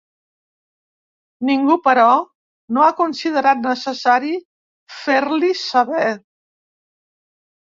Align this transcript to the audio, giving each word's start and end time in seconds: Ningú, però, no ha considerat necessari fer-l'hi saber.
Ningú, 1.49 1.75
però, 1.87 2.05
no 2.77 2.85
ha 2.85 2.89
considerat 3.01 3.61
necessari 3.67 4.33
fer-l'hi 5.03 5.53
saber. 5.67 6.11